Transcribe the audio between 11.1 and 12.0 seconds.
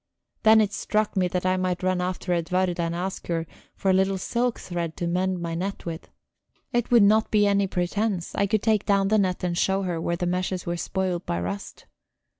by rust.